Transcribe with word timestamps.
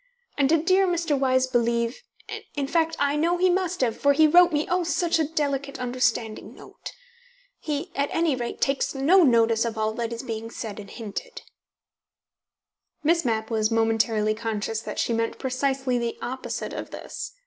And 0.35 0.49
did 0.49 0.65
dear 0.65 0.87
Mr. 0.87 1.15
Wyse 1.15 1.45
believe 1.45 2.01
in 2.55 2.65
fact, 2.65 2.95
I 2.97 3.15
know 3.15 3.37
he 3.37 3.51
must 3.51 3.81
have, 3.81 3.95
for 3.95 4.13
he 4.13 4.25
wrote 4.25 4.51
me, 4.51 4.65
oh, 4.67 4.83
such 4.83 5.19
a 5.19 5.27
delicate, 5.27 5.79
understanding 5.79 6.55
note. 6.55 6.93
He, 7.59 7.91
at 7.95 8.09
any 8.11 8.35
rate, 8.35 8.59
takes 8.61 8.95
no 8.95 9.21
notice 9.21 9.63
of 9.63 9.77
all 9.77 9.93
that 9.93 10.11
is 10.11 10.23
being 10.23 10.49
said 10.49 10.79
and 10.79 10.89
hinted." 10.89 11.43
Miss 13.03 13.23
Mapp 13.23 13.51
was 13.51 13.69
momentarily 13.69 14.33
conscious 14.33 14.81
that 14.81 14.97
she 14.97 15.13
meant 15.13 15.37
precisely 15.37 15.99
the 15.99 16.17
opposite 16.19 16.73
of 16.73 16.89
this. 16.89 17.33